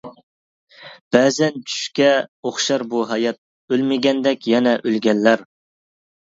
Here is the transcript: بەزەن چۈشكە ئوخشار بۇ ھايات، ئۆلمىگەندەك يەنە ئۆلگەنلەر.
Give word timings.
بەزەن 1.15 1.59
چۈشكە 1.73 2.09
ئوخشار 2.45 2.85
بۇ 2.95 3.05
ھايات، 3.13 3.41
ئۆلمىگەندەك 3.71 4.51
يەنە 4.57 4.77
ئۆلگەنلەر. 4.83 5.49